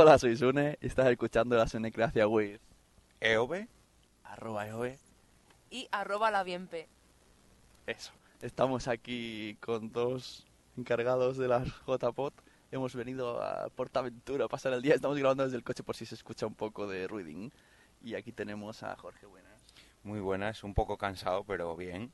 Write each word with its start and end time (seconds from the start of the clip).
Hola, 0.00 0.16
soy 0.16 0.36
Sune 0.36 0.78
y 0.80 0.86
estás 0.86 1.08
escuchando 1.08 1.56
la 1.56 1.66
Sunecracia 1.66 2.28
with 2.28 2.60
EOB. 3.18 3.66
arroba 4.22 4.68
EOB. 4.68 4.96
y 5.70 5.88
arroba 5.90 6.30
la 6.30 6.44
bienpe. 6.44 6.88
Eso. 7.84 8.12
Estamos 8.40 8.86
aquí 8.86 9.56
con 9.60 9.90
dos 9.90 10.46
encargados 10.76 11.36
de 11.36 11.48
las 11.48 11.66
JPOT. 11.84 12.32
Hemos 12.70 12.94
venido 12.94 13.42
a 13.42 13.70
Portaventura 13.70 14.44
a 14.44 14.48
pasar 14.48 14.72
el 14.72 14.82
día. 14.82 14.94
Estamos 14.94 15.18
grabando 15.18 15.42
desde 15.42 15.56
el 15.56 15.64
coche 15.64 15.82
por 15.82 15.96
si 15.96 16.06
se 16.06 16.14
escucha 16.14 16.46
un 16.46 16.54
poco 16.54 16.86
de 16.86 17.08
ruiding. 17.08 17.50
Y 18.00 18.14
aquí 18.14 18.30
tenemos 18.30 18.84
a 18.84 18.94
Jorge 18.94 19.26
Buenas. 19.26 19.64
Muy 20.04 20.20
buenas, 20.20 20.62
un 20.62 20.74
poco 20.74 20.96
cansado, 20.96 21.42
pero 21.42 21.74
bien. 21.74 22.12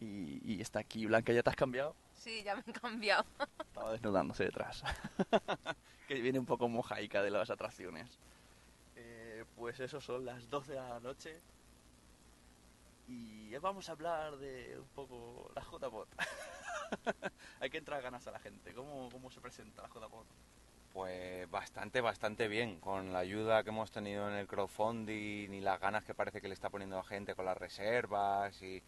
Y, 0.00 0.40
y 0.42 0.60
está 0.60 0.80
aquí 0.80 1.06
Blanca. 1.06 1.32
¿Ya 1.32 1.44
te 1.44 1.50
has 1.50 1.56
cambiado? 1.56 1.94
Sí, 2.14 2.42
ya 2.42 2.54
me 2.54 2.62
he 2.66 2.72
cambiado. 2.72 3.24
Estaba 3.58 3.92
desnudándose 3.92 4.44
detrás. 4.44 4.82
que 6.08 6.14
viene 6.14 6.38
un 6.38 6.46
poco 6.46 6.68
mojaica 6.68 7.22
de 7.22 7.30
las 7.30 7.50
atracciones. 7.50 8.18
Eh, 8.96 9.44
pues 9.56 9.80
eso 9.80 10.00
son 10.00 10.24
las 10.24 10.48
12 10.48 10.72
de 10.72 10.78
la 10.78 11.00
noche. 11.00 11.40
Y 13.06 13.54
vamos 13.58 13.88
a 13.88 13.92
hablar 13.92 14.36
de 14.38 14.78
un 14.78 14.88
poco 14.88 15.50
la 15.54 15.62
JPOT. 15.62 16.08
Hay 17.60 17.70
que 17.70 17.78
entrar 17.78 18.02
ganas 18.02 18.26
a 18.26 18.32
la 18.32 18.38
gente. 18.38 18.72
¿Cómo, 18.72 19.08
cómo 19.10 19.30
se 19.30 19.40
presenta 19.40 19.82
la 19.82 19.88
JPOT? 19.88 20.26
Pues 20.92 21.50
bastante, 21.50 22.00
bastante 22.00 22.48
bien. 22.48 22.78
Con 22.80 23.12
la 23.12 23.18
ayuda 23.18 23.64
que 23.64 23.70
hemos 23.70 23.90
tenido 23.90 24.28
en 24.28 24.36
el 24.36 24.46
crowdfunding 24.46 25.52
y 25.52 25.60
las 25.60 25.80
ganas 25.80 26.04
que 26.04 26.14
parece 26.14 26.40
que 26.40 26.48
le 26.48 26.54
está 26.54 26.70
poniendo 26.70 26.96
la 26.96 27.02
gente 27.02 27.34
con 27.34 27.44
las 27.46 27.58
reservas 27.58 28.62
y 28.62 28.82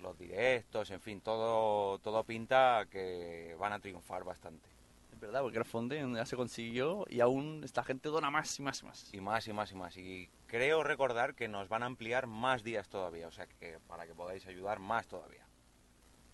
los 0.00 0.18
directos, 0.18 0.90
en 0.90 1.00
fin, 1.00 1.20
todo, 1.20 1.98
todo 1.98 2.24
pinta 2.24 2.86
que 2.90 3.56
van 3.58 3.72
a 3.72 3.80
triunfar 3.80 4.24
bastante. 4.24 4.68
Es 5.12 5.20
verdad, 5.20 5.42
porque 5.42 5.58
el 5.58 5.64
crowdfunding 5.64 6.14
ya 6.14 6.24
se 6.24 6.36
consiguió 6.36 7.04
y 7.08 7.20
aún 7.20 7.62
esta 7.64 7.84
gente 7.84 8.08
dona 8.08 8.30
más 8.30 8.58
y 8.58 8.62
más 8.62 8.82
y 8.82 8.86
más. 8.86 9.14
Y 9.14 9.20
más 9.20 9.46
y 9.48 9.52
más 9.52 9.72
y 9.72 9.74
más. 9.74 9.96
Y 9.96 10.28
creo 10.46 10.82
recordar 10.82 11.34
que 11.34 11.48
nos 11.48 11.68
van 11.68 11.82
a 11.82 11.86
ampliar 11.86 12.26
más 12.26 12.62
días 12.62 12.88
todavía, 12.88 13.28
o 13.28 13.32
sea 13.32 13.46
que 13.46 13.78
para 13.86 14.06
que 14.06 14.14
podáis 14.14 14.46
ayudar 14.46 14.78
más 14.78 15.06
todavía. 15.06 15.44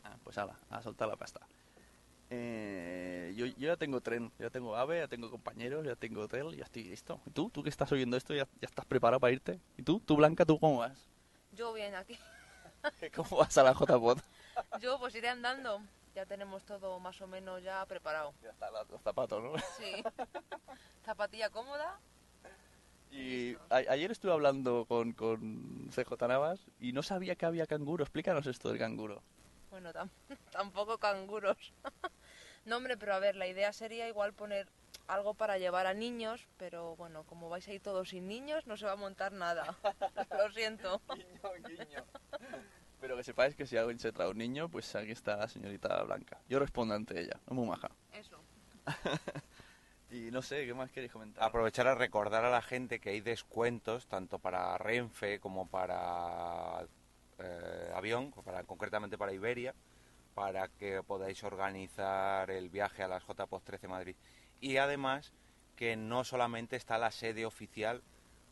Ah, 0.05 0.17
pues 0.23 0.39
ala, 0.39 0.57
a 0.71 0.83
soltar 0.83 1.09
la 1.09 1.17
pasta. 1.17 1.41
Eh, 2.29 3.33
yo, 3.37 3.47
yo 3.47 3.69
ya 3.69 3.77
tengo 3.77 4.01
tren, 4.01 4.33
ya 4.39 4.51
tengo 4.51 4.77
AVE, 4.77 4.99
ya 4.99 5.09
tengo 5.09 5.31
compañeros, 5.31 5.85
ya 5.85 5.95
tengo 5.95 6.23
hotel, 6.23 6.57
ya 6.57 6.65
estoy 6.65 6.85
listo. 6.85 7.21
¿Y 7.27 7.31
tú? 7.31 7.51
¿Tú 7.51 7.63
que 7.63 7.71
estás 7.71 7.91
oyendo 7.93 8.17
esto 8.17 8.35
ya, 8.35 8.49
ya 8.61 8.67
estás 8.67 8.85
preparado 8.85 9.21
para 9.21 9.33
irte? 9.33 9.61
¿Y 9.77 9.83
tú? 9.83 10.01
¿Tú, 10.01 10.17
Blanca, 10.17 10.45
tú 10.45 10.59
cómo 10.59 10.79
vas? 10.79 11.09
Yo 11.53 11.73
bien 11.73 11.95
aquí. 11.95 12.19
¿Cómo 13.15 13.37
vas 13.39 13.57
a 13.59 13.63
la 13.63 13.75
JPOT? 13.75 14.19
Yo 14.81 14.99
pues 14.99 15.15
iré 15.15 15.29
andando. 15.29 15.81
Ya 16.15 16.25
tenemos 16.25 16.65
todo 16.65 16.99
más 16.99 17.21
o 17.21 17.27
menos 17.27 17.63
ya 17.63 17.85
preparado. 17.87 18.33
Ya 18.43 18.51
están 18.51 18.73
los 18.73 19.03
zapatos, 19.03 19.43
¿no? 19.43 19.53
Sí. 19.77 20.03
Zapatilla 21.05 21.51
cómoda. 21.51 21.99
Y 23.11 23.55
a- 23.71 23.77
ayer 23.91 24.11
estuve 24.11 24.33
hablando 24.33 24.87
con, 24.87 25.13
con 25.13 25.91
CJ 25.91 26.27
Navas 26.27 26.61
y 26.81 26.93
no 26.93 27.03
sabía 27.03 27.37
que 27.37 27.47
había 27.47 27.67
canguro. 27.67 28.03
Explícanos 28.05 28.47
esto 28.47 28.71
del 28.71 28.79
canguro. 28.79 29.23
Bueno, 29.71 29.93
tam- 29.93 30.11
tampoco 30.53 30.99
canguros. 30.99 31.73
no, 32.65 32.79
hombre, 32.79 32.97
pero 32.97 33.15
a 33.15 33.19
ver, 33.19 33.37
la 33.37 33.47
idea 33.47 33.73
sería 33.75 34.09
igual 34.09 34.33
poner 34.33 34.69
algo 35.09 35.35
para 35.35 35.59
llevar 35.59 35.87
a 35.87 35.95
niños, 35.95 36.49
pero 36.57 36.97
bueno, 36.97 37.25
como 37.25 37.49
vais 37.49 37.69
a 37.69 37.73
ir 37.73 37.81
todos 37.81 38.09
sin 38.09 38.27
niños, 38.27 38.67
no 38.67 38.77
se 38.77 38.87
va 38.87 38.93
a 38.93 38.97
montar 38.97 39.33
nada. 39.33 39.77
Pero 43.01 43.17
que 43.17 43.25
sepáis 43.25 43.55
que 43.55 43.67
si 43.67 43.77
alguien 43.77 43.99
se 43.99 44.13
trae 44.13 44.29
un 44.29 44.39
niño, 44.39 44.69
pues 44.69 44.95
aquí 44.97 45.13
está 45.13 45.37
la 45.37 45.49
señorita 45.49 46.03
Blanca. 46.05 46.41
Yo 46.49 46.59
respondo 46.59 46.95
ante 46.95 47.21
ella, 47.21 47.39
es 47.47 47.53
muy 47.53 47.67
maja. 47.67 47.91
Eso. 48.13 48.43
Y 50.11 50.31
no 50.31 50.41
sé, 50.41 50.65
¿qué 50.67 50.73
más 50.73 50.93
queréis 50.93 51.13
comentar? 51.13 51.43
Aprovechar 51.43 51.89
a 51.89 51.95
recordar 51.95 52.45
a 52.45 52.51
la 52.51 52.63
gente 52.63 53.01
que 53.01 53.11
hay 53.11 53.21
descuentos 53.21 54.07
tanto 54.07 54.39
para 54.39 54.79
Renfe 54.79 55.41
como 55.41 55.69
para 55.69 56.87
eh, 57.39 57.93
avión, 57.95 58.31
para, 58.31 58.63
concretamente 58.63 59.19
para 59.19 59.33
Iberia, 59.33 59.75
para 60.35 60.69
que 60.69 61.03
podáis 61.03 61.43
organizar 61.43 62.51
el 62.51 62.69
viaje 62.69 63.03
a 63.03 63.09
las 63.09 63.27
JPOS 63.27 63.65
13 63.65 63.89
Madrid. 63.89 64.17
Y 64.61 64.77
además 64.77 65.33
que 65.75 65.97
no 65.97 66.25
solamente 66.25 66.77
está 66.77 66.99
la 66.99 67.11
sede 67.11 67.45
oficial 67.45 68.03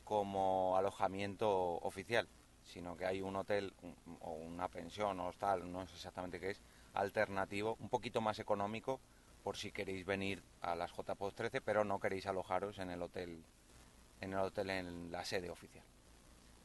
como 0.04 0.76
alojamiento 0.76 1.50
oficial, 1.80 2.28
sino 2.64 2.96
que 2.96 3.06
hay 3.06 3.20
un 3.20 3.36
hotel 3.36 3.72
un- 3.82 4.18
o 4.20 4.32
una 4.32 4.68
pensión 4.68 5.20
o 5.20 5.32
tal, 5.32 5.70
no 5.70 5.86
sé 5.86 5.94
exactamente 5.94 6.40
qué 6.40 6.50
es, 6.50 6.60
alternativo, 6.94 7.76
un 7.80 7.88
poquito 7.88 8.20
más 8.20 8.38
económico 8.38 9.00
por 9.42 9.56
si 9.56 9.70
queréis 9.70 10.06
venir 10.06 10.42
a 10.62 10.74
las 10.74 10.90
JPOS 10.92 11.34
13, 11.34 11.60
pero 11.60 11.84
no 11.84 11.98
queréis 12.00 12.26
alojaros 12.26 12.78
en 12.78 12.90
el 12.90 13.02
hotel 13.02 13.42
en 14.20 14.32
el 14.32 14.38
hotel 14.38 14.70
en 14.70 15.12
la 15.12 15.24
sede 15.24 15.50
oficial. 15.50 15.84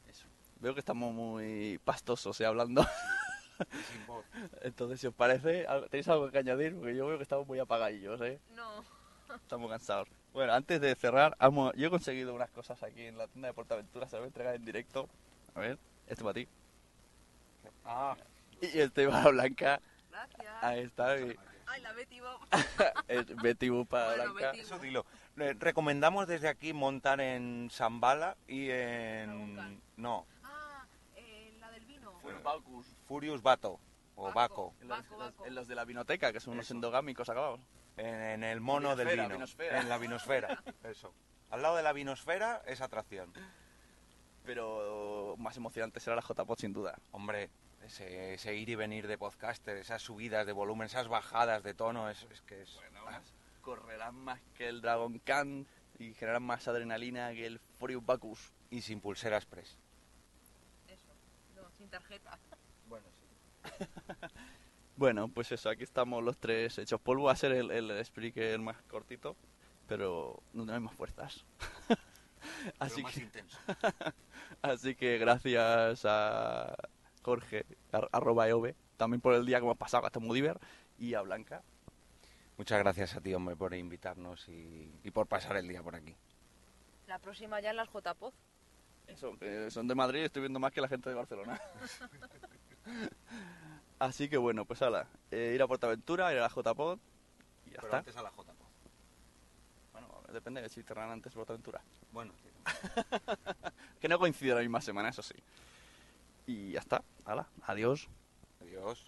Eso. 0.08 0.26
Veo 0.60 0.72
que 0.72 0.80
estamos 0.80 1.12
muy 1.12 1.78
pastosos 1.84 2.40
eh, 2.40 2.46
hablando. 2.46 2.86
Entonces, 4.62 5.00
si 5.00 5.06
os 5.06 5.14
parece, 5.14 5.66
¿tenéis 5.90 6.08
algo 6.08 6.30
que 6.30 6.38
añadir? 6.38 6.74
Porque 6.74 6.96
yo 6.96 7.06
veo 7.06 7.18
que 7.18 7.22
estamos 7.22 7.46
muy 7.46 7.58
apagadillos, 7.58 8.20
¿eh? 8.22 8.40
No. 8.54 8.82
Estamos 9.34 9.70
cansados. 9.70 10.08
Bueno, 10.32 10.52
antes 10.52 10.80
de 10.80 10.94
cerrar, 10.94 11.36
amo- 11.40 11.72
yo 11.74 11.88
he 11.88 11.90
conseguido 11.90 12.34
unas 12.34 12.50
cosas 12.50 12.82
aquí 12.82 13.02
en 13.06 13.18
la 13.18 13.26
tienda 13.26 13.48
de 13.48 13.54
Portaventura, 13.54 14.06
se 14.06 14.12
las 14.16 14.20
voy 14.20 14.26
a 14.26 14.28
entregar 14.28 14.54
en 14.54 14.64
directo. 14.64 15.08
A 15.54 15.60
ver, 15.60 15.78
esto 16.06 16.24
para 16.24 16.34
ti. 16.34 16.48
Ah, 17.84 18.16
Y 18.60 18.78
este 18.78 19.08
para 19.08 19.28
Blanca. 19.30 19.80
Gracias. 20.10 20.46
Ahí 20.62 20.80
está. 20.80 21.18
y- 21.18 21.36
Ay, 21.66 21.82
la 21.82 21.92
Betty 21.92 22.20
Bob. 22.20 22.40
es 23.08 23.36
Betty 23.36 23.68
Boop 23.68 23.88
para 23.88 24.06
Bueno, 24.16 24.32
Blanca. 24.34 24.46
Betty 24.52 24.60
eso 24.60 24.78
dilo. 24.78 25.04
Le- 25.36 25.54
recomendamos 25.54 26.26
desde 26.26 26.48
aquí 26.48 26.72
montar 26.72 27.20
en 27.20 27.68
Zambala 27.70 28.36
y 28.48 28.70
en 28.70 29.80
no, 29.96 30.26
Ah, 30.42 30.84
eh, 31.16 31.56
la 31.60 31.70
del 31.70 31.84
vino. 31.86 32.12
Bacus. 32.42 32.86
Furious 33.06 33.42
Bato 33.42 33.78
o 34.16 34.32
Baco. 34.32 34.34
Baco, 34.34 34.74
En 34.80 34.88
los, 34.88 34.98
Baco, 34.98 35.14
en 35.14 35.18
los- 35.20 35.28
Baco. 35.32 35.46
en 35.46 35.54
los 35.54 35.68
de 35.68 35.74
la 35.76 35.84
vinoteca, 35.84 36.32
que 36.32 36.40
son 36.40 36.54
unos 36.54 36.70
endogámicos 36.70 37.28
acabados. 37.28 37.60
En, 38.00 38.20
en 38.22 38.44
el 38.44 38.60
mono 38.60 38.96
del 38.96 39.08
vino, 39.08 39.28
vinosfera. 39.28 39.80
en 39.80 39.88
la 39.88 39.98
vinosfera, 39.98 40.62
eso. 40.84 41.12
Al 41.50 41.62
lado 41.62 41.76
de 41.76 41.82
la 41.82 41.92
vinosfera 41.92 42.62
es 42.66 42.80
atracción. 42.80 43.32
Pero 44.44 45.34
más 45.38 45.56
emocionante 45.56 46.00
será 46.00 46.16
la 46.16 46.22
JPod 46.22 46.58
sin 46.58 46.72
duda. 46.72 46.98
Hombre, 47.12 47.50
ese, 47.84 48.34
ese 48.34 48.54
ir 48.56 48.68
y 48.68 48.74
venir 48.74 49.06
de 49.06 49.18
podcaster, 49.18 49.76
esas 49.76 50.02
subidas 50.02 50.46
de 50.46 50.52
volumen, 50.52 50.86
esas 50.86 51.08
bajadas 51.08 51.62
de 51.62 51.74
tono, 51.74 52.08
es, 52.10 52.22
es 52.30 52.40
que 52.42 52.62
es... 52.62 52.78
ah, 53.06 53.20
Correrán 53.60 54.14
más 54.16 54.40
que 54.54 54.68
el 54.68 54.80
Dragon 54.80 55.18
Khan 55.20 55.66
y 55.98 56.14
generarán 56.14 56.42
más 56.44 56.66
adrenalina 56.66 57.30
que 57.32 57.46
el 57.46 57.60
Furious 57.78 58.04
Bacchus. 58.04 58.52
y 58.70 58.80
sin 58.80 59.00
pulsera 59.00 59.36
express. 59.36 59.76
Eso. 60.88 61.12
No, 61.54 61.70
sin 61.76 61.88
tarjeta. 61.90 62.38
Bueno, 62.86 63.06
sí. 63.20 63.26
Bueno, 65.00 65.28
pues 65.28 65.50
eso, 65.50 65.70
aquí 65.70 65.82
estamos 65.82 66.22
los 66.22 66.36
tres 66.36 66.76
hechos 66.76 67.00
polvo. 67.00 67.24
Va 67.24 67.32
a 67.32 67.36
ser 67.36 67.52
el, 67.52 67.70
el 67.70 67.90
speaker 68.04 68.58
más 68.58 68.76
cortito, 68.82 69.34
pero 69.88 70.42
no 70.52 70.66
tenemos 70.66 70.90
más 70.92 70.94
fuerzas. 70.98 71.46
así, 72.78 73.02
más 73.02 73.14
que, 73.14 73.20
intenso. 73.20 73.58
así 74.60 74.94
que 74.94 75.16
gracias 75.16 76.04
a 76.04 76.74
Jorge, 77.22 77.64
ar- 77.92 78.10
arroba 78.12 78.46
EOB, 78.46 78.74
también 78.98 79.22
por 79.22 79.32
el 79.32 79.46
día 79.46 79.56
que 79.58 79.64
hemos 79.64 79.78
pasado 79.78 80.04
hasta 80.04 80.20
Mudiver, 80.20 80.58
y 80.98 81.14
a 81.14 81.22
Blanca. 81.22 81.62
Muchas 82.58 82.78
gracias 82.78 83.16
a 83.16 83.22
ti, 83.22 83.32
hombre, 83.32 83.56
por 83.56 83.72
invitarnos 83.72 84.46
y, 84.50 84.92
y 85.02 85.10
por 85.12 85.26
pasar 85.28 85.56
el 85.56 85.66
día 85.66 85.82
por 85.82 85.96
aquí. 85.96 86.14
La 87.06 87.18
próxima 87.18 87.58
ya 87.62 87.70
en 87.70 87.76
las 87.76 87.88
JPOZ. 87.88 88.34
Eso, 89.06 89.34
que 89.38 89.70
son 89.70 89.88
de 89.88 89.94
Madrid 89.94 90.20
y 90.20 90.24
estoy 90.24 90.42
viendo 90.42 90.60
más 90.60 90.72
que 90.72 90.82
la 90.82 90.88
gente 90.88 91.08
de 91.08 91.14
Barcelona. 91.16 91.58
Así 94.00 94.28
que 94.28 94.38
bueno, 94.38 94.64
pues 94.64 94.80
ala, 94.82 95.06
eh, 95.30 95.52
ir 95.54 95.62
a 95.62 95.66
Portaventura, 95.68 96.32
ir 96.32 96.38
a 96.38 96.42
la 96.42 96.48
JPod 96.48 96.98
y 97.66 97.70
ya 97.70 97.76
Pero 97.76 97.84
está. 97.86 97.98
antes 97.98 98.16
a 98.16 98.22
la 98.22 98.30
J. 98.30 98.52
Bueno, 99.92 100.08
depende 100.32 100.62
de 100.62 100.68
si 100.70 100.82
cerrarán 100.82 101.12
antes 101.12 101.32
Portaventura. 101.34 101.82
Bueno, 102.10 102.32
Que 104.00 104.08
no 104.08 104.18
coincide 104.18 104.54
la 104.54 104.60
misma 104.60 104.80
semana, 104.80 105.10
eso 105.10 105.22
sí. 105.22 105.34
Y 106.46 106.72
ya 106.72 106.80
está, 106.80 107.02
ala, 107.26 107.46
adiós. 107.66 108.08
adiós. 108.62 109.04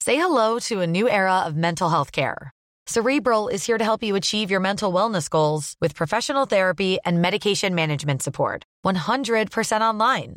Say 0.00 0.16
hello 0.16 0.58
to 0.60 0.80
a 0.80 0.86
new 0.86 1.08
era 1.08 1.42
of 1.46 1.56
mental 1.56 1.90
health 1.90 2.12
care. 2.12 2.50
Cerebral 2.86 3.48
is 3.48 3.64
here 3.66 3.76
to 3.78 3.84
help 3.84 4.02
you 4.02 4.16
achieve 4.16 4.50
your 4.50 4.60
mental 4.60 4.92
wellness 4.92 5.28
goals 5.28 5.76
with 5.80 5.94
professional 5.94 6.46
therapy 6.46 6.98
and 7.04 7.20
medication 7.20 7.74
management 7.74 8.22
support. 8.22 8.64
100% 8.84 9.80
online. 9.82 10.36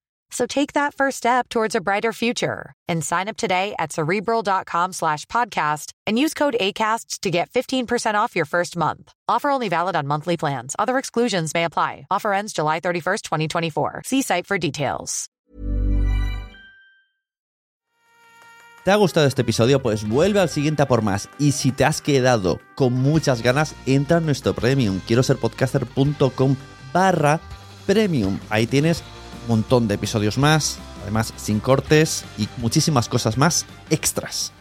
So 0.31 0.47
take 0.47 0.73
that 0.73 0.95
first 0.95 1.17
step 1.17 1.49
towards 1.49 1.75
a 1.75 1.81
brighter 1.81 2.13
future 2.13 2.73
and 2.87 3.03
sign 3.03 3.27
up 3.27 3.37
today 3.37 3.75
at 3.77 3.91
cerebral.com 3.91 4.93
slash 4.93 5.25
podcast 5.27 5.91
and 6.07 6.17
use 6.17 6.33
code 6.33 6.55
ACAST 6.59 7.19
to 7.21 7.29
get 7.29 7.51
15% 7.51 8.15
off 8.15 8.35
your 8.35 8.45
first 8.45 8.75
month. 8.75 9.13
Offer 9.27 9.49
only 9.49 9.69
valid 9.69 9.95
on 9.95 10.07
monthly 10.07 10.37
plans. 10.37 10.75
Other 10.79 10.97
exclusions 10.97 11.53
may 11.53 11.65
apply. 11.65 12.07
Offer 12.09 12.33
ends 12.33 12.53
July 12.53 12.79
31st, 12.79 13.21
2024. 13.23 14.01
See 14.05 14.21
site 14.21 14.47
for 14.47 14.57
details. 14.57 15.27
¿Te 18.83 18.89
ha 18.89 18.95
gustado 18.95 19.27
este 19.27 19.43
episodio? 19.43 19.79
Pues 19.79 20.07
vuelve 20.07 20.39
al 20.39 20.49
siguiente 20.49 20.81
a 20.81 20.87
por 20.87 21.03
más. 21.03 21.29
Y 21.37 21.51
si 21.51 21.71
te 21.71 21.85
has 21.85 22.01
quedado 22.01 22.59
con 22.75 22.93
muchas 22.93 23.43
ganas, 23.43 23.75
entra 23.85 24.17
en 24.17 24.25
nuestro 24.25 24.55
premium. 24.55 25.01
Quiero 25.05 25.21
ser 25.21 25.37
podcaster.com 25.37 26.55
barra 26.91 27.39
premium. 27.85 28.39
Ahí 28.49 28.65
tienes 28.65 29.03
montón 29.47 29.87
de 29.87 29.95
episodios 29.95 30.37
más, 30.37 30.77
además 31.01 31.33
sin 31.37 31.59
cortes 31.59 32.25
y 32.37 32.47
muchísimas 32.57 33.09
cosas 33.09 33.37
más 33.37 33.65
extras. 33.89 34.53